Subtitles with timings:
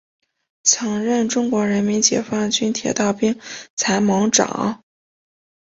[0.63, 3.39] 曾任中国人民解放军铁道兵
[3.75, 4.83] 参谋长。